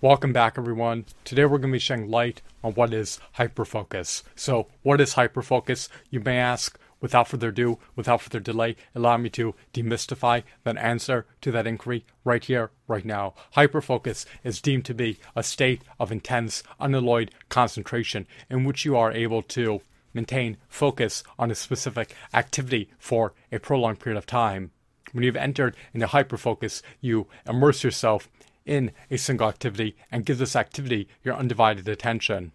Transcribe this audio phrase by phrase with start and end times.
[0.00, 1.04] Welcome back, everyone.
[1.24, 4.22] Today we're going to be shedding light on what is hyperfocus.
[4.34, 5.88] So, what is hyperfocus?
[6.10, 6.78] You may ask.
[6.98, 12.06] Without further ado, without further delay, allow me to demystify that answer to that inquiry
[12.24, 13.34] right here, right now.
[13.54, 19.12] Hyperfocus is deemed to be a state of intense, unalloyed concentration in which you are
[19.12, 19.82] able to
[20.14, 24.70] maintain focus on a specific activity for a prolonged period of time.
[25.12, 28.28] When you've entered into hyperfocus, you immerse yourself
[28.66, 32.52] in a single activity and give this activity your undivided attention.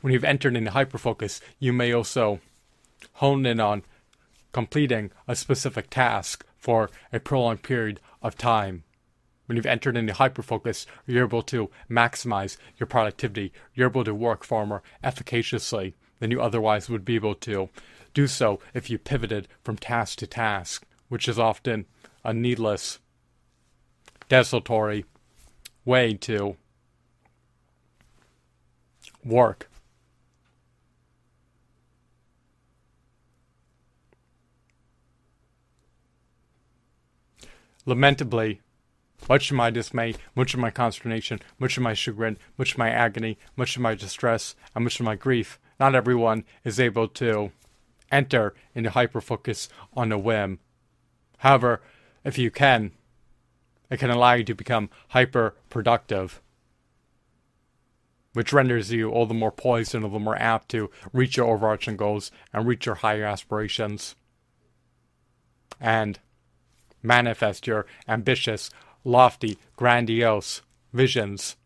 [0.00, 2.40] When you've entered into hyperfocus, you may also
[3.14, 3.82] hone in on
[4.52, 8.84] completing a specific task for a prolonged period of time.
[9.46, 13.52] When you've entered into hyperfocus, you're able to maximize your productivity.
[13.74, 17.68] You're able to work far more efficaciously than you otherwise would be able to
[18.14, 21.86] do so if you pivoted from task to task, which is often
[22.24, 22.98] a needless
[24.28, 25.04] desultory
[25.84, 26.56] way to
[29.24, 29.70] work.
[37.86, 38.60] Lamentably,
[39.28, 42.90] much of my dismay, much of my consternation, much of my chagrin, much of my
[42.90, 47.50] agony, much of my distress, and much of my grief, not everyone is able to
[48.12, 50.58] enter into hyperfocus on a whim.
[51.38, 51.80] However,
[52.24, 52.92] if you can,
[53.90, 56.42] it can allow you to become hyper productive,
[58.32, 61.46] which renders you all the more poised and all the more apt to reach your
[61.46, 64.14] overarching goals and reach your higher aspirations
[65.80, 66.18] and
[67.02, 68.70] manifest your ambitious,
[69.04, 71.56] lofty, grandiose visions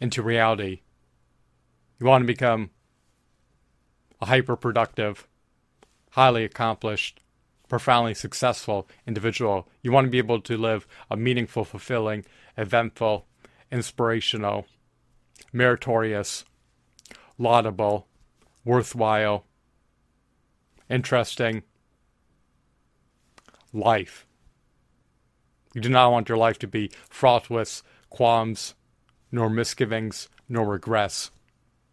[0.00, 0.80] into reality.
[1.98, 2.70] You want to become
[4.20, 5.26] a hyper productive,
[6.10, 7.20] highly accomplished,
[7.74, 9.66] profoundly successful individual.
[9.82, 12.24] You want to be able to live a meaningful, fulfilling,
[12.56, 13.26] eventful,
[13.72, 14.66] inspirational,
[15.52, 16.44] meritorious,
[17.36, 18.06] laudable,
[18.64, 19.44] worthwhile,
[20.88, 21.64] interesting
[23.72, 24.24] life.
[25.74, 28.74] You do not want your life to be fraught with qualms,
[29.32, 31.32] nor misgivings, nor regrets.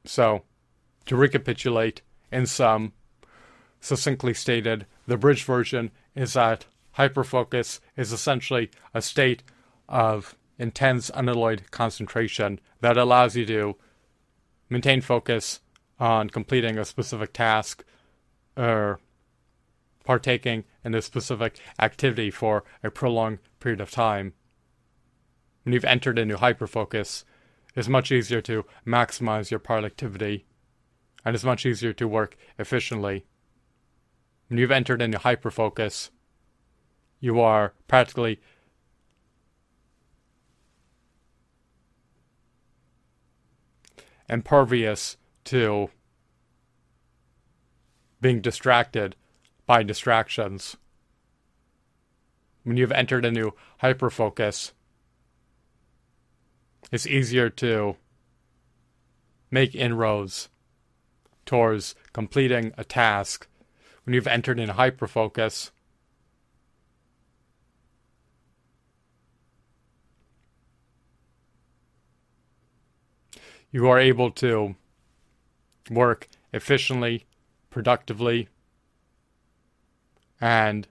[0.06, 0.44] So,
[1.08, 2.94] to recapitulate, in sum,
[3.80, 6.66] succinctly stated, the bridge version is that
[6.98, 9.44] hyperfocus is essentially a state
[9.90, 13.76] of intense unalloyed concentration that allows you to
[14.70, 15.60] maintain focus
[16.00, 17.84] on completing a specific task
[18.56, 19.02] or
[20.06, 24.32] partaking in a specific activity for a prolonged period of time.
[25.64, 27.26] When you've entered into hyperfocus,
[27.76, 30.46] it's much easier to maximize your productivity
[31.26, 33.26] and it's much easier to work efficiently
[34.52, 36.10] when you've entered into hyperfocus,
[37.22, 38.42] you are practically
[44.28, 45.90] impervious to
[48.20, 49.16] being distracted
[49.66, 50.76] by distractions.
[52.64, 54.74] When you've entered into hyperfocus,
[56.92, 57.96] it's easier to
[59.50, 60.50] make inroads
[61.46, 63.48] towards completing a task
[64.04, 65.72] when you've entered in hyperfocus.
[73.72, 74.76] You are able to
[75.90, 77.26] work efficiently,
[77.70, 78.50] productively,
[80.42, 80.88] and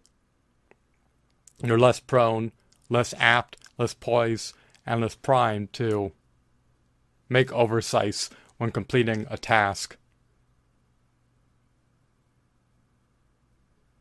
[1.62, 2.53] you're less prone,
[2.88, 4.54] less apt, less poised,
[4.87, 6.12] and less primed to
[7.28, 9.97] make oversights when completing a task.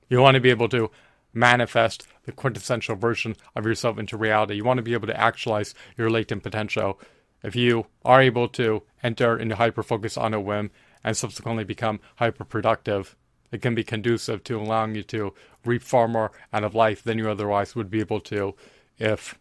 [0.10, 0.92] You want to be able to
[1.34, 4.56] manifest the quintessential version of yourself into reality.
[4.56, 7.00] You want to be able to actualize your latent potential.
[7.44, 10.72] If you are able to enter into hyperfocus on a whim
[11.04, 13.14] and subsequently become hyperproductive,
[13.52, 15.34] it can be conducive to allowing you to
[15.66, 18.56] reap far more out of life than you otherwise would be able to
[18.98, 19.38] if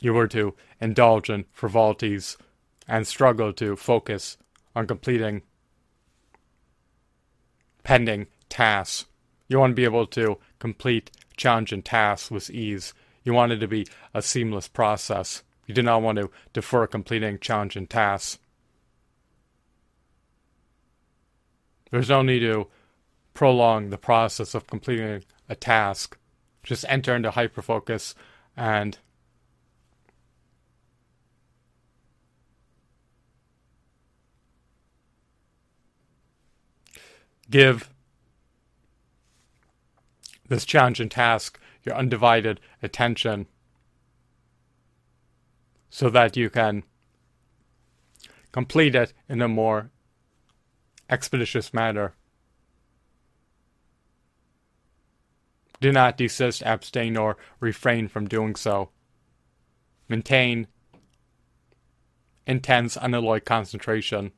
[0.00, 2.36] you were to indulge in frivolities
[2.88, 4.36] and struggle to focus
[4.74, 5.42] on completing
[7.82, 9.06] pending tasks.
[9.48, 12.94] You want to be able to complete challenging tasks with ease.
[13.24, 15.42] You want it to be a seamless process.
[15.66, 18.38] You do not want to defer completing challenging tasks.
[21.90, 22.68] There's no need to
[23.34, 26.16] prolong the process of completing a task.
[26.62, 28.14] Just enter into hyperfocus
[28.56, 28.98] and
[37.52, 37.90] give
[40.48, 43.46] this challenging task your undivided attention
[45.90, 46.82] so that you can
[48.50, 49.90] complete it in a more
[51.08, 52.14] expeditious manner.
[55.80, 58.90] Do not desist, abstain, or refrain from doing so.
[60.08, 60.68] Maintain
[62.46, 64.32] intense, unalloyed concentration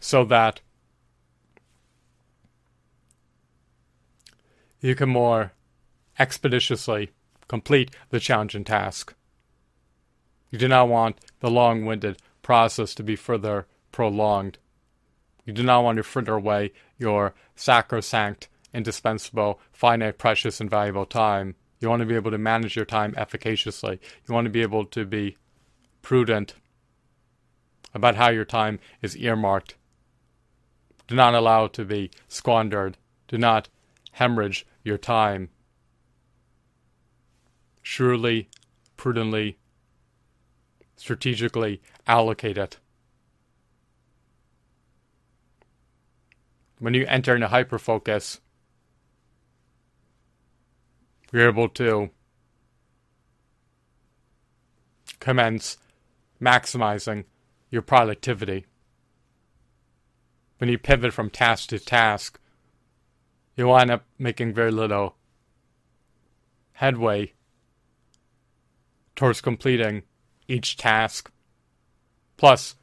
[0.00, 0.60] so that
[4.80, 5.52] you can more
[6.18, 7.10] expeditiously
[7.48, 9.14] complete the challenging task.
[10.50, 14.58] You do not want the long winded process to be further prolonged.
[15.44, 21.54] You do not want to fritter away your sacrosanct, indispensable, finite, precious, and valuable time.
[21.80, 24.00] You want to be able to manage your time efficaciously.
[24.26, 25.36] You want to be able to be
[26.02, 26.54] prudent
[27.94, 29.74] about how your time is earmarked.
[31.08, 32.98] Do not allow it to be squandered.
[33.26, 33.68] Do not
[34.12, 35.48] hemorrhage your time.
[37.82, 38.50] Surely,
[38.96, 39.58] prudently,
[40.96, 42.78] strategically allocate it.
[46.78, 48.40] When you enter into hyperfocus,
[51.32, 52.10] you're able to
[55.20, 55.78] commence
[56.40, 57.24] maximizing
[57.70, 58.66] your productivity.
[60.58, 62.38] When you pivot from task to task,
[63.56, 65.16] you wind up making very little
[66.72, 67.32] headway
[69.14, 70.02] towards completing
[70.46, 71.30] each task.
[72.36, 72.76] Plus,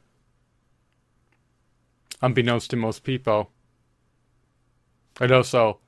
[2.20, 3.50] unbeknownst to most people,
[5.20, 5.80] it also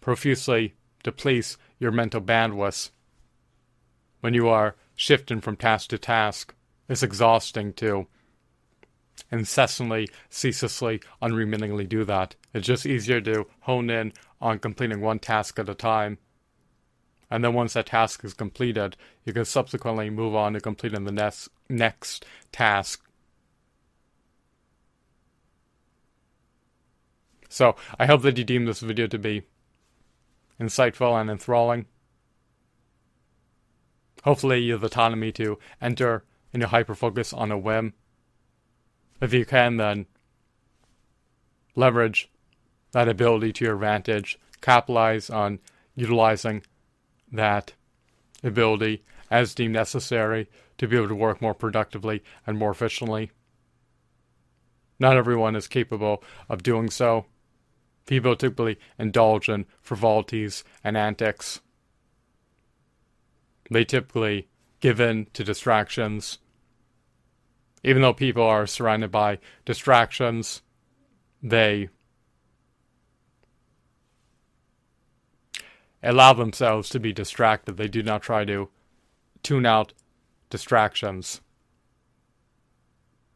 [0.00, 2.90] profusely depletes your mental bandwidth.
[4.20, 6.54] When you are shifting from task to task,
[6.88, 8.06] it's exhausting to
[9.30, 12.34] incessantly, ceaselessly, unremittingly do that.
[12.52, 16.18] It's just easier to hone in on completing one task at a time.
[17.30, 21.12] And then once that task is completed, you can subsequently move on to completing the
[21.12, 23.02] next next task.
[27.48, 29.42] So I hope that you deem this video to be
[30.60, 31.86] insightful and enthralling.
[34.24, 37.94] Hopefully you have autonomy to enter into hyperfocus on a whim.
[39.22, 40.06] If you can, then
[41.76, 42.28] leverage
[42.90, 45.60] that ability to your advantage, capitalize on
[45.94, 46.64] utilizing
[47.30, 47.72] that
[48.42, 53.30] ability as deemed necessary to be able to work more productively and more efficiently.
[54.98, 57.26] Not everyone is capable of doing so.
[58.06, 61.60] People typically indulge in frivolities and antics.
[63.70, 64.48] They typically
[64.80, 66.38] give in to distractions.
[67.84, 70.62] Even though people are surrounded by distractions,
[71.42, 71.88] they
[76.02, 77.76] allow themselves to be distracted.
[77.76, 78.68] They do not try to
[79.42, 79.92] tune out
[80.50, 81.40] distractions.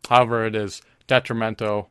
[0.08, 1.90] However, it is detrimental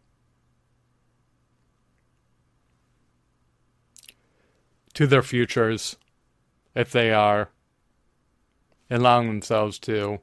[4.93, 5.97] to their futures
[6.73, 7.49] if they are
[8.89, 10.19] allowing themselves to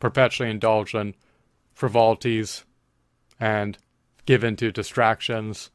[0.00, 1.14] perpetually indulge in
[1.72, 2.64] frivolities
[3.40, 3.78] and
[4.26, 5.70] give in to distractions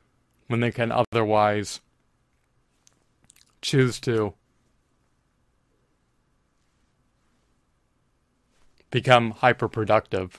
[0.48, 1.82] when they can otherwise
[3.62, 4.34] choose to
[8.90, 10.34] become hyperproductive.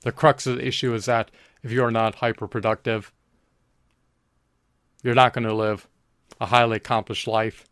[0.00, 1.30] The crux of the issue is that
[1.62, 3.10] if you're not hyperproductive,
[5.02, 5.88] you're not going to live
[6.40, 7.64] a highly accomplished life.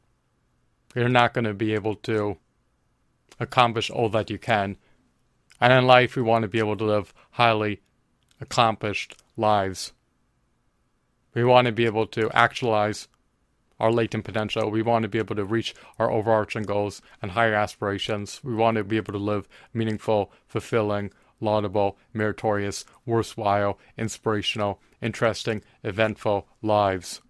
[0.94, 2.36] You're not going to be able to
[3.38, 4.76] accomplish all that you can.
[5.60, 7.80] And in life, we want to be able to live highly
[8.40, 9.92] accomplished lives.
[11.34, 13.08] We want to be able to actualize
[13.78, 14.70] our latent potential.
[14.70, 18.40] We want to be able to reach our overarching goals and higher aspirations.
[18.42, 26.48] We want to be able to live meaningful, fulfilling, laudable, meritorious, worthwhile, inspirational, interesting, eventful
[26.62, 27.20] lives.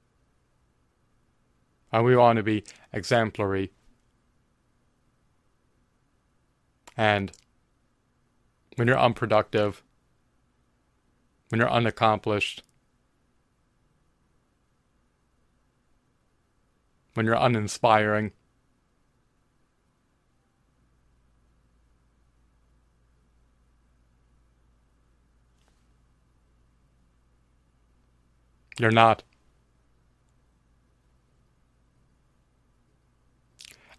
[1.93, 3.73] And we want to be exemplary.
[6.97, 7.33] And
[8.77, 9.83] when you're unproductive,
[11.49, 12.63] when you're unaccomplished,
[17.15, 18.33] when you're uninspiring.
[28.79, 29.23] You're not.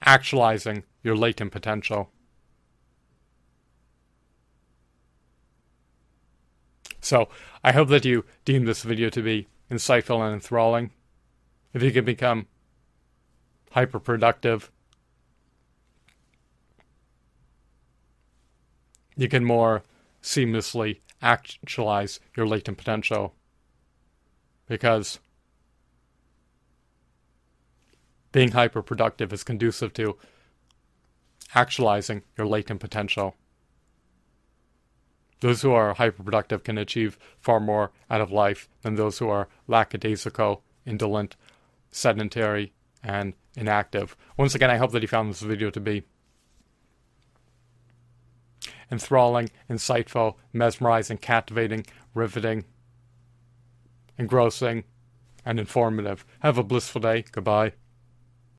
[0.04, 2.12] Actualizing your latent potential.
[7.08, 7.30] So,
[7.64, 10.92] I hope that you deem this video to be insightful and enthralling.
[11.74, 12.48] If you can become
[13.74, 14.68] hyperproductive,
[19.16, 19.84] you can more
[20.22, 23.34] seamlessly actualize your latent potential.
[24.68, 25.22] Because
[28.34, 30.18] being hyperproductive is conducive to
[31.56, 33.34] actualizing your latent potential.
[35.40, 39.48] Those who are hyperproductive can achieve far more out of life than those who are
[39.68, 41.36] lackadaisical, indolent,
[41.92, 44.16] sedentary, and inactive.
[44.36, 46.04] Once again, I hope that you found this video to be
[48.92, 52.66] enthralling, insightful, mesmerizing, captivating, riveting,
[54.18, 54.86] engrossing,
[55.46, 56.26] and informative.
[56.40, 57.26] Have a blissful day.
[57.32, 57.74] Goodbye.